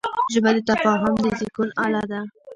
[0.33, 2.19] ژبه د تفاهم د زېږون اله ده